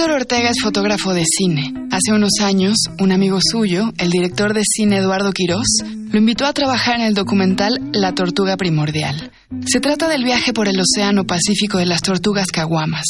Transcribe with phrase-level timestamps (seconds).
[0.00, 1.74] Héctor Ortega es fotógrafo de cine.
[1.90, 6.54] Hace unos años, un amigo suyo, el director de cine Eduardo Quirós, lo invitó a
[6.54, 9.30] trabajar en el documental La Tortuga Primordial.
[9.66, 13.04] Se trata del viaje por el Océano Pacífico de las tortugas caguamas.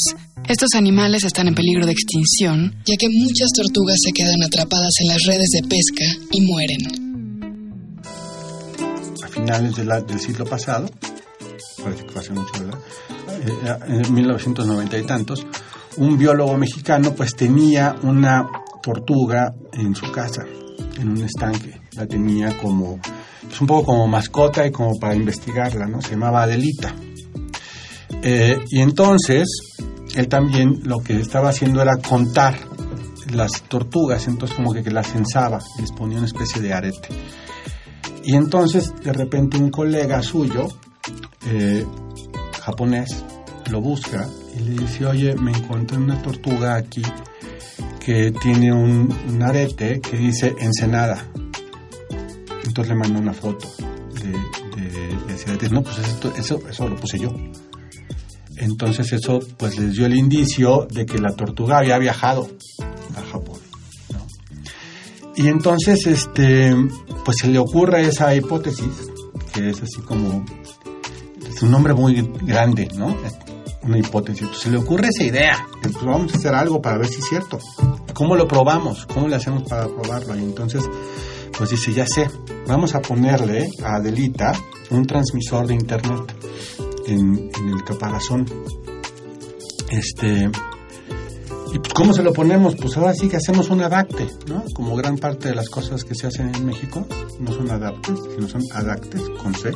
[0.49, 5.07] Estos animales están en peligro de extinción, ya que muchas tortugas se quedan atrapadas en
[5.07, 6.81] las redes de pesca y mueren.
[9.23, 10.91] A finales del siglo pasado,
[11.81, 12.79] parece que hace mucho, ¿verdad?
[13.87, 15.45] Eh, en 1990 y tantos,
[15.97, 18.47] un biólogo mexicano pues tenía una
[18.81, 20.45] tortuga en su casa,
[20.99, 21.81] en un estanque.
[21.93, 22.99] La tenía como,
[23.41, 26.01] pues un poco como mascota y como para investigarla, ¿no?
[26.01, 26.95] Se llamaba Adelita.
[28.23, 29.47] Eh, y entonces,
[30.15, 32.55] él también lo que estaba haciendo era contar
[33.31, 37.09] las tortugas, entonces como que, las censaba, les ponía una especie de arete.
[38.23, 40.67] Y entonces, de repente, un colega suyo,
[41.47, 41.85] eh,
[42.61, 43.23] japonés,
[43.69, 47.03] lo busca y le dice, oye, me encontré una tortuga aquí
[47.99, 51.25] que tiene un, arete que dice Ensenada.
[52.65, 53.67] Entonces le mandó una foto
[54.21, 54.31] de,
[54.81, 55.69] de, ese arete.
[55.69, 55.99] No, pues
[56.37, 57.29] eso, eso lo puse yo.
[58.57, 62.47] Entonces eso pues les dio el indicio de que la tortuga había viajado
[63.15, 63.59] a Japón.
[65.35, 66.75] Y entonces este
[67.25, 69.09] pues se le ocurre esa hipótesis,
[69.53, 70.45] que es así como
[71.49, 73.15] es un nombre muy grande, ¿no?
[73.83, 74.47] Una hipótesis.
[74.53, 75.67] se le ocurre esa idea.
[75.81, 77.59] Pues vamos a hacer algo para ver si es cierto.
[78.13, 79.05] ¿Cómo lo probamos?
[79.07, 80.35] ¿Cómo le hacemos para probarlo?
[80.35, 80.83] Y entonces,
[81.57, 82.29] pues dice, ya sé,
[82.67, 84.53] vamos a ponerle a Adelita
[84.91, 86.35] un transmisor de internet
[87.07, 88.45] en, el caparazón.
[89.89, 90.49] Este,
[91.73, 92.75] ¿Y pues cómo se lo ponemos?
[92.75, 94.63] Pues ahora sí que hacemos un adapte, ¿no?
[94.73, 97.05] Como gran parte de las cosas que se hacen en México,
[97.39, 99.71] no son adaptes, sino son adaptes con C.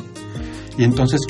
[0.78, 1.20] Y entonces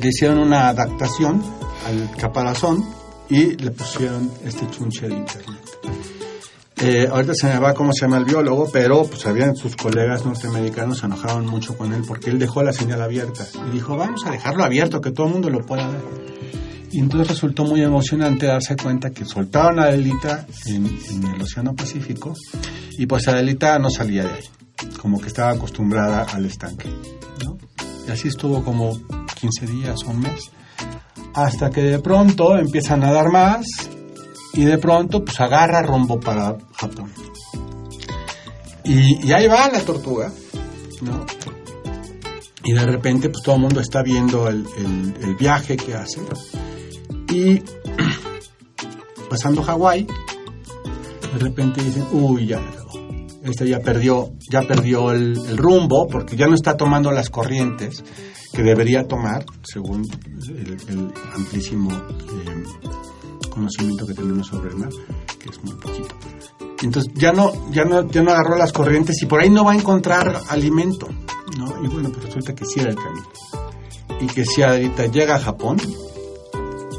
[0.00, 1.42] le hicieron una adaptación
[1.86, 2.84] al caparazón
[3.28, 5.60] y le pusieron este chunche de internet.
[6.84, 10.24] Eh, ahorita se me va cómo se llama el biólogo, pero pues habían sus colegas
[10.24, 14.26] norteamericanos se enojaban mucho con él porque él dejó la señal abierta y dijo vamos
[14.26, 16.00] a dejarlo abierto que todo el mundo lo pueda ver.
[16.90, 21.74] Y entonces resultó muy emocionante darse cuenta que soltaron a Adelita en, en el Océano
[21.74, 22.34] Pacífico
[22.98, 24.44] y pues Adelita no salía de ahí,
[25.00, 26.90] como que estaba acostumbrada al estanque.
[27.44, 27.56] ¿no?
[28.06, 28.98] Y así estuvo como
[29.40, 30.50] 15 días o un mes
[31.34, 33.66] hasta que de pronto empiezan a dar más
[34.54, 37.10] y de pronto pues agarra rumbo para Japón.
[38.84, 40.32] Y, ahí va la tortuga,
[41.02, 41.24] ¿no?
[42.64, 44.66] Y de repente pues todo el mundo está viendo el,
[45.38, 46.20] viaje que hace.
[47.28, 47.62] Y
[49.30, 50.06] pasando Hawái,
[51.32, 52.60] de repente dicen, uy, ya
[53.42, 58.04] este ya perdió, ya perdió el, el, rumbo porque ya no está tomando las corrientes
[58.52, 60.08] que debería tomar según
[60.48, 62.62] el, amplísimo eh,
[63.50, 64.90] conocimiento que tenemos sobre el mar,
[65.38, 66.14] que es muy poquito.
[66.82, 69.72] Entonces ya no, ya no, ya no agarró las corrientes y por ahí no va
[69.72, 71.08] a encontrar alimento,
[71.56, 71.84] ¿no?
[71.84, 73.28] Y bueno, pues resulta que sí era el camino.
[74.20, 75.78] Y que si ahorita llega a Japón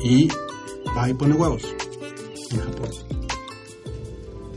[0.03, 0.29] y
[0.97, 1.63] va y pone huevos
[2.51, 2.89] en Japón.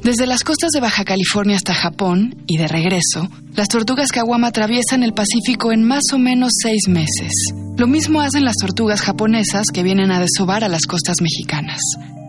[0.02, 5.02] Desde las costas de Baja California hasta Japón y de regreso, las tortugas caguama atraviesan
[5.02, 7.32] el Pacífico en más o menos seis meses.
[7.78, 11.80] Lo mismo hacen las tortugas japonesas que vienen a desovar a las costas mexicanas.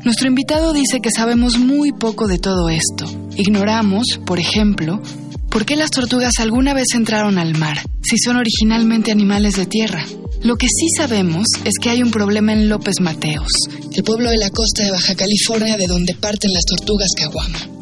[0.05, 3.05] Nuestro invitado dice que sabemos muy poco de todo esto.
[3.35, 5.01] Ignoramos, por ejemplo,
[5.49, 10.05] por qué las tortugas alguna vez entraron al mar, si son originalmente animales de tierra.
[10.43, 13.51] Lo que sí sabemos es que hay un problema en López Mateos,
[13.93, 17.76] el pueblo de la costa de Baja California de donde parten las tortugas caguama.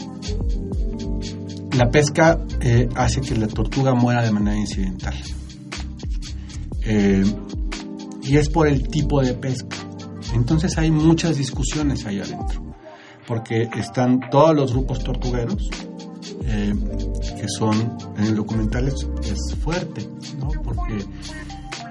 [1.77, 5.13] La pesca eh, hace que la tortuga muera de manera incidental.
[6.83, 7.23] Eh,
[8.23, 9.75] y es por el tipo de pesca.
[10.33, 12.61] Entonces hay muchas discusiones ahí adentro,
[13.27, 15.69] porque están todos los grupos tortugueros,
[16.45, 16.73] eh,
[17.39, 19.05] que son, en el documental es,
[19.61, 20.07] fuerte,
[20.39, 20.49] ¿no?
[20.63, 21.05] porque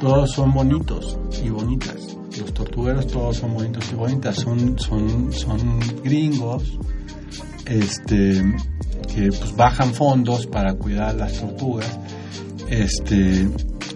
[0.01, 2.17] todos son bonitos y bonitas.
[2.39, 6.79] Los tortugueros todos son bonitos y bonitas, son, son, son gringos,
[7.67, 8.43] este,
[9.15, 11.99] que pues, bajan fondos para cuidar las tortugas.
[12.69, 13.49] Este,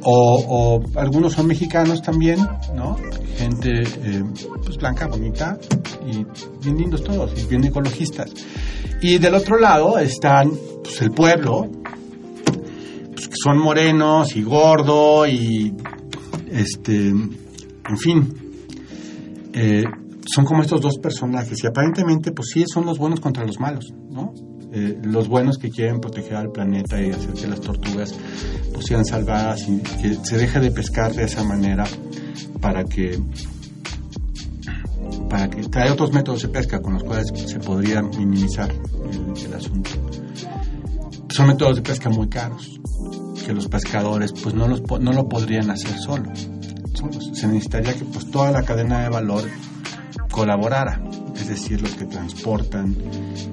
[0.02, 2.38] o, algunos son mexicanos también,
[2.74, 2.96] ¿no?
[3.36, 4.24] Gente eh,
[4.64, 5.58] pues blanca, bonita
[6.06, 6.24] y
[6.62, 8.30] bien lindos todos y bien ecologistas.
[9.00, 11.68] Y del otro lado están pues, el pueblo,
[13.14, 15.74] pues, que son morenos y gordo y
[16.50, 18.34] este, en fin,
[19.52, 19.84] eh,
[20.26, 23.92] son como estos dos personajes y aparentemente pues sí son los buenos contra los malos,
[24.10, 24.34] ¿no?
[24.70, 28.14] Eh, los buenos que quieren proteger al planeta y hacer que las tortugas
[28.74, 31.84] pues, sean salvadas y que se deje de pescar de esa manera
[32.60, 33.18] para que
[35.30, 39.90] para que trae otros métodos de pesca con los cuales se podría minimizar el, asunto.
[41.30, 42.78] Son métodos de pesca muy caros
[43.46, 46.48] que los pescadores pues no los no lo podrían hacer solos.
[47.32, 49.44] Se necesitaría que pues toda la cadena de valor
[50.30, 51.00] colaborara,
[51.40, 52.96] es decir, los que transportan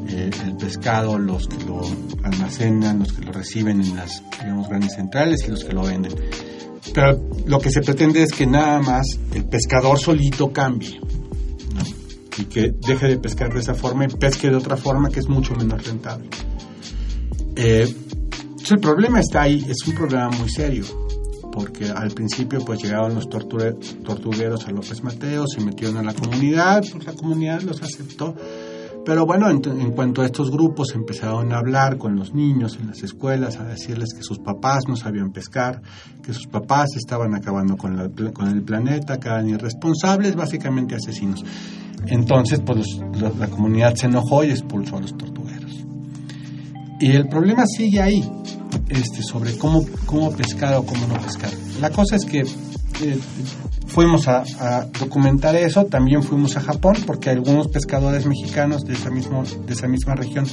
[0.08, 1.82] eh, el pescado, los que lo
[2.24, 6.14] almacenan, los que lo reciben en las digamos, grandes centrales y los que lo venden.
[6.94, 11.00] Pero lo que se pretende es que nada más el pescador solito cambie
[12.38, 15.30] y que deje de pescar de esa forma y pesque de otra forma que es
[15.30, 16.28] mucho menos rentable.
[17.56, 17.94] Eh,
[18.70, 21.05] el problema está ahí, es un problema muy serio
[21.56, 26.84] porque al principio pues llegaron los tortugueros a López Mateo, se metieron a la comunidad,
[26.92, 28.36] pues la comunidad los aceptó.
[29.06, 33.04] Pero bueno, en, cuanto a estos grupos empezaron a hablar con los niños en las
[33.04, 35.82] escuelas, a decirles que sus papás no sabían pescar,
[36.22, 41.46] que sus papás estaban acabando con, con el planeta, que eran irresponsables, básicamente asesinos.
[42.08, 43.00] Entonces, pues
[43.40, 45.86] la comunidad se enojó y expulsó a los tortugueros.
[47.00, 48.24] Y el problema sigue ahí
[48.90, 51.52] este, sobre cómo, cómo pescar o cómo no pescar.
[51.80, 53.20] La cosa es que eh,
[53.88, 54.44] fuimos a,
[55.00, 59.88] documentar eso, también fuimos a Japón, porque algunos pescadores mexicanos de esa, mismo, de esa
[59.88, 60.46] misma región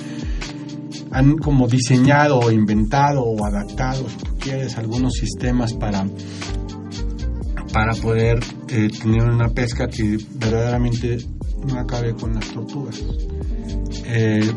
[1.12, 4.06] han como diseñado o inventado o adaptado,
[4.40, 6.06] quieres, algunos sistemas para,
[7.72, 11.18] para poder eh, tener una pesca que verdaderamente
[11.66, 13.02] no acabe con las tortugas.
[14.06, 14.50] Eh,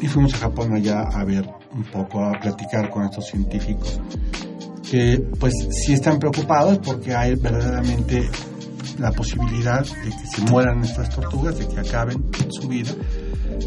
[0.00, 4.00] y fuimos a Japón allá a ver un poco a platicar con estos científicos
[4.90, 8.30] que pues sí están preocupados porque hay verdaderamente
[8.98, 12.92] la posibilidad de que se mueran estas tortugas, de que acaben su vida.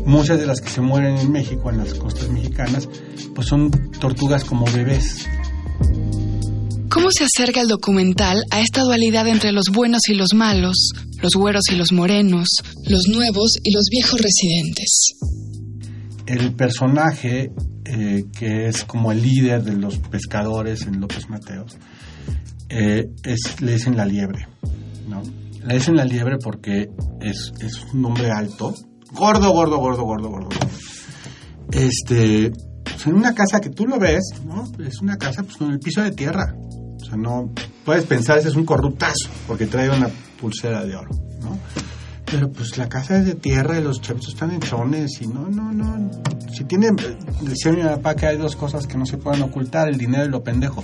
[0.05, 2.87] Muchas de las que se mueren en México, en las costas mexicanas,
[3.35, 5.27] pues son tortugas como bebés.
[6.89, 11.33] ¿Cómo se acerca el documental a esta dualidad entre los buenos y los malos, los
[11.35, 12.47] güeros y los morenos,
[12.87, 15.13] los nuevos y los viejos residentes?
[16.25, 17.51] El personaje
[17.89, 21.77] eh, que es como el líder de los pescadores en López Mateos,
[22.69, 24.47] eh, es, le dicen la liebre,
[25.07, 25.21] ¿no?
[25.65, 26.89] Le dicen la liebre porque
[27.21, 28.73] es, es un hombre alto,
[29.13, 30.49] gordo, gordo, gordo, gordo, gordo.
[31.71, 32.51] Este,
[32.83, 34.65] pues en una casa que tú lo ves, ¿no?
[34.85, 36.55] Es una casa pues con el piso de tierra.
[37.01, 37.53] O sea, no
[37.85, 40.09] puedes pensar ese es un corruptazo porque trae una
[40.41, 41.11] pulsera de oro,
[41.41, 41.57] ¿no?
[42.29, 45.47] Pero pues la casa es de tierra y los chavitos están en chones y no,
[45.47, 46.11] no, no.
[46.51, 46.97] Si tienen,
[47.41, 50.29] decía mi papá que hay dos cosas que no se pueden ocultar, el dinero y
[50.29, 50.83] lo pendejo.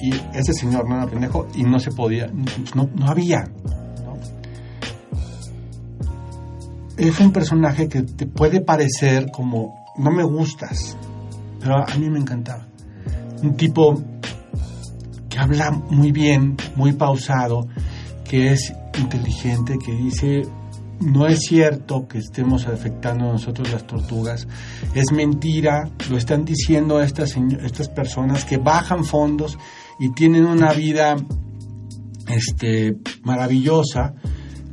[0.00, 2.28] Y ese señor no era pendejo y no se podía,
[2.74, 3.50] no, no había.
[6.96, 10.96] Es un personaje que te puede parecer como, no me gustas,
[11.58, 12.66] pero a mí me encantaba.
[13.42, 14.00] Un tipo
[15.28, 17.66] que habla muy bien, muy pausado,
[18.24, 20.42] que es inteligente, que dice
[21.00, 24.46] no es cierto que estemos afectando a nosotros las tortugas,
[24.94, 29.58] es mentira, lo están diciendo estas, estas personas que bajan fondos
[29.98, 31.16] y tienen una vida
[32.28, 34.14] este, maravillosa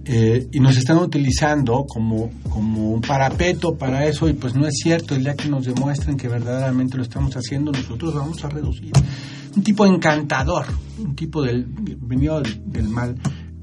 [0.03, 4.75] eh, y nos están utilizando como, como un parapeto para eso y pues no es
[4.81, 8.92] cierto, el día que nos demuestren que verdaderamente lo estamos haciendo, nosotros vamos a reducir.
[9.56, 10.66] Un tipo encantador,
[10.99, 13.16] un tipo del venido del mal,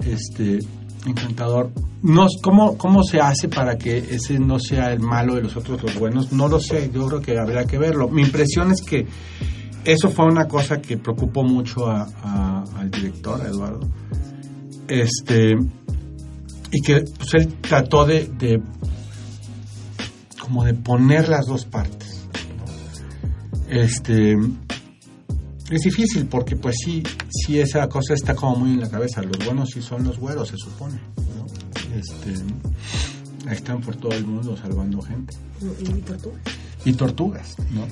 [0.04, 0.58] este,
[1.06, 1.70] encantador.
[2.02, 5.82] No, ¿cómo, ¿Cómo se hace para que ese no sea el malo de los otros
[5.82, 6.32] los buenos?
[6.32, 8.08] No lo sé, yo creo que habría que verlo.
[8.08, 9.06] Mi impresión es que
[9.84, 13.88] eso fue una cosa que preocupó mucho al director, a Eduardo.
[14.88, 15.54] Este,
[16.70, 18.60] y que pues, él trató de, de,
[20.40, 22.26] como de poner las dos partes.
[23.68, 24.36] Este,
[25.70, 29.22] es difícil porque pues sí, sí esa cosa está como muy en la cabeza.
[29.22, 30.98] Los buenos sí son los güeros, se supone.
[31.96, 32.34] Este,
[33.50, 35.34] están por todo el mundo salvando gente.
[35.80, 36.42] Y tortugas.
[36.84, 37.86] Y tortugas, ¿no?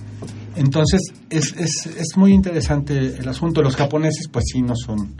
[0.56, 1.00] Entonces
[1.30, 3.62] es, es, es muy interesante el asunto.
[3.62, 5.14] Los japoneses pues sí no son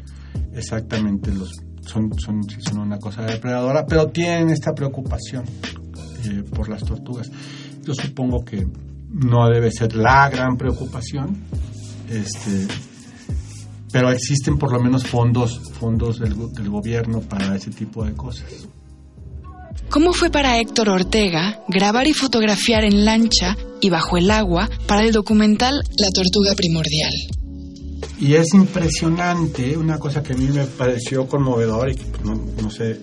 [0.55, 1.53] exactamente los...
[1.85, 5.45] Son, son, son una cosa depredadora, pero tienen esta preocupación
[6.25, 7.29] eh, por las tortugas.
[7.83, 8.69] Yo supongo que
[9.11, 11.37] no debe ser la gran preocupación,
[12.09, 12.69] este,
[13.93, 18.69] pero existen por lo menos fondos, fondos del, del gobierno para ese tipo de cosas.
[19.89, 25.05] ¿Cómo fue para Héctor Ortega grabar y fotografiar en lancha y bajo el agua para
[25.05, 27.13] el documental La Tortuga Primordial?
[28.19, 32.41] Y es impresionante, una cosa que a mí me pareció conmovedor y que pues, no,
[32.63, 33.01] no sé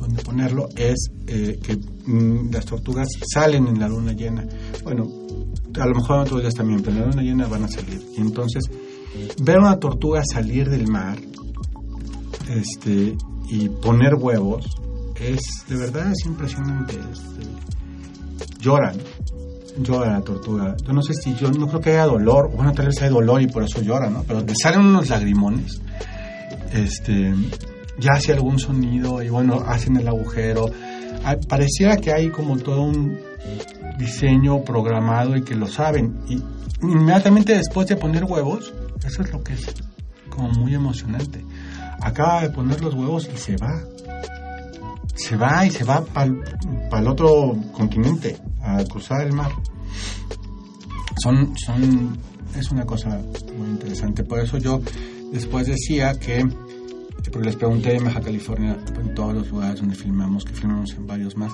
[0.00, 4.46] dónde ponerlo, es eh, que mm, las tortugas salen en la luna llena.
[4.82, 5.06] Bueno,
[5.78, 8.00] a lo mejor otros días también, pero en la luna llena van a salir.
[8.16, 8.64] Y entonces,
[9.42, 11.18] ver una tortuga salir del mar,
[12.48, 13.16] este,
[13.48, 14.64] y poner huevos
[15.20, 16.94] es de verdad es impresionante.
[16.94, 17.46] Este,
[18.60, 18.96] lloran,
[19.78, 20.76] llora la tortuga.
[20.86, 23.42] Yo no sé si yo no creo que haya dolor, bueno, tal vez hay dolor
[23.42, 24.22] y por eso llora, ¿no?
[24.26, 25.80] Pero le salen unos lagrimones.
[26.72, 27.34] Este,
[27.98, 30.70] ya hace algún sonido y bueno, hacen el agujero.
[31.24, 33.18] Ah, pareciera que hay como todo un
[33.98, 36.20] diseño programado y que lo saben.
[36.28, 36.42] Y
[36.82, 38.72] inmediatamente después de poner huevos,
[39.04, 39.74] eso es lo que es
[40.28, 41.44] como muy emocionante.
[42.00, 43.82] Acaba de poner los huevos y se va.
[45.14, 46.30] Se va y se va para
[47.02, 49.52] el otro continente, a cruzar el mar.
[51.22, 52.16] Son, son,
[52.56, 53.20] es una cosa
[53.56, 54.24] muy interesante.
[54.24, 54.80] Por eso yo
[55.30, 56.48] después decía que
[57.28, 61.06] porque les pregunté en Baja California, en todos los lugares donde filmamos, que filmamos en
[61.06, 61.52] varios más,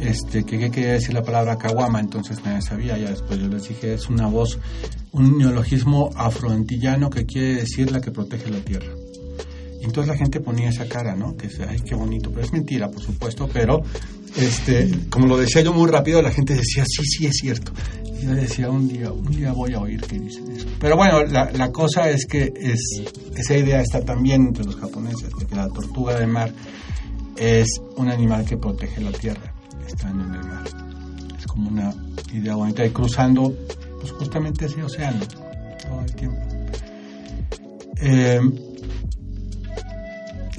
[0.00, 3.68] este, que qué quería decir la palabra caguama, entonces nadie sabía, ya después yo les
[3.68, 4.58] dije, es una voz,
[5.12, 8.92] un neologismo afroantillano que quiere decir la que protege la tierra.
[9.80, 11.36] Y entonces la gente ponía esa cara, ¿no?
[11.36, 13.82] Que dice, ay, qué bonito, pero es mentira, por supuesto, pero
[14.36, 17.72] este, como lo decía yo muy rápido, la gente decía, sí, sí, es cierto.
[18.22, 20.68] Yo decía, un día, un día voy a oír que dicen eso.
[20.78, 22.80] Pero bueno, la, la cosa es que es,
[23.34, 26.52] esa idea está también entre los japoneses, de que la tortuga de mar
[27.36, 29.52] es un animal que protege la tierra,
[29.88, 30.64] estando en el mar.
[31.36, 31.92] Es como una
[32.32, 33.52] idea bonita y cruzando
[33.98, 36.40] pues justamente ese océano todo el tiempo.
[38.00, 38.40] Eh,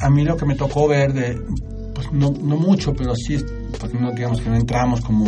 [0.02, 1.42] a mí lo que me tocó ver de,
[1.96, 3.38] pues no, no mucho, pero sí
[3.80, 5.26] porque no digamos que no entramos como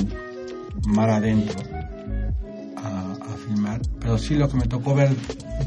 [0.85, 1.74] mar adentro
[4.05, 5.15] pero sí lo que me tocó ver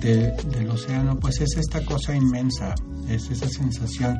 [0.00, 2.72] del océano, pues es esta cosa inmensa,
[3.08, 4.16] es esa sensación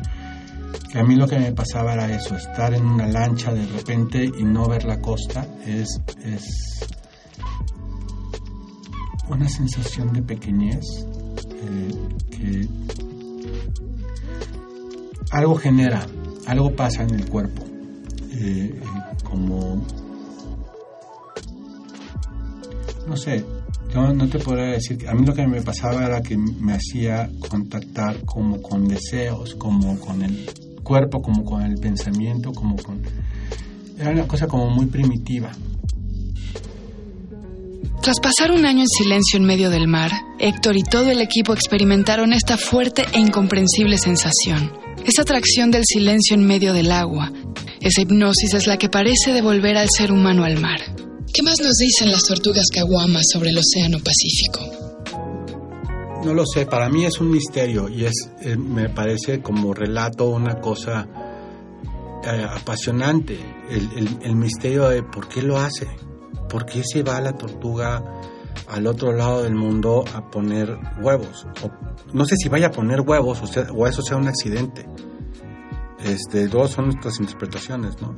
[0.91, 4.25] que a mí lo que me pasaba era eso, estar en una lancha de repente
[4.25, 6.81] y no ver la costa, es, es
[9.29, 10.83] una sensación de pequeñez
[11.63, 12.69] eh, que
[15.31, 16.05] algo genera,
[16.49, 17.63] algo pasa en el cuerpo.
[18.33, 18.81] Eh,
[19.23, 19.81] como,
[23.07, 23.45] no sé,
[24.07, 27.31] yo no te podría decir, a mí lo que me pasaba era que me hacía
[27.49, 30.51] contactar como con deseos, como con el
[30.83, 33.01] cuerpo, como con el pensamiento, como con...
[33.99, 35.51] Era una cosa como muy primitiva.
[38.01, 41.53] Tras pasar un año en silencio en medio del mar, Héctor y todo el equipo
[41.53, 44.73] experimentaron esta fuerte e incomprensible sensación.
[45.05, 47.33] Esa atracción del silencio en medio del agua,
[47.81, 50.81] esa hipnosis es la que parece devolver al ser humano al mar.
[51.33, 54.61] ¿Qué más nos dicen las tortugas caguamas sobre el Océano Pacífico?
[56.25, 60.29] No lo sé, para mí es un misterio y es, eh, me parece como relato
[60.29, 61.07] una cosa
[62.25, 63.39] eh, apasionante,
[63.71, 65.87] el, misterio de por qué lo hace,
[66.49, 68.03] por qué se va la tortuga
[68.67, 71.47] al otro lado del mundo a poner huevos.
[72.13, 74.87] no sé si vaya a poner huevos o, o eso sea un accidente.
[76.05, 78.17] Este, dos son nuestras interpretaciones, ¿no?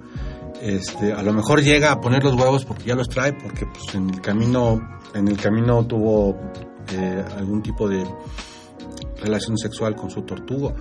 [0.60, 3.94] Este, a lo mejor llega a poner los huevos porque ya los trae, porque pues,
[3.94, 4.80] en el camino,
[5.14, 6.36] en el camino tuvo
[6.92, 8.04] eh, algún tipo de
[9.22, 10.74] relación sexual con su tortugo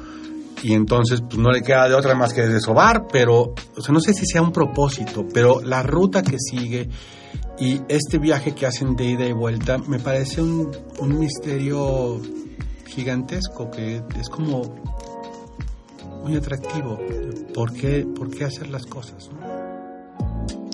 [0.64, 4.00] y entonces pues no le queda de otra más que desovar, pero o sea, no
[4.00, 6.90] sé si sea un propósito, pero la ruta que sigue
[7.60, 10.70] y este viaje que hacen de ida y vuelta me parece un,
[11.20, 12.22] misterio
[12.88, 14.62] gigantesco que es como
[16.24, 17.00] muy atractivo.
[17.54, 19.30] ¿Por qué, por qué hacer las cosas?